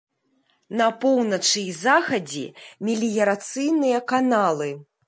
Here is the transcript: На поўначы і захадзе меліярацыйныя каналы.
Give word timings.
На 0.79 0.87
поўначы 1.03 1.61
і 1.67 1.75
захадзе 1.83 2.43
меліярацыйныя 2.91 4.07
каналы. 4.15 4.69